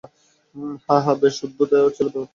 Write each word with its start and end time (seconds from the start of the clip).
হাহ, 0.85 1.05
বেশ 1.21 1.35
অদ্ভুত 1.45 1.71
ছিলো 1.95 2.09
ব্যাপারটা। 2.09 2.29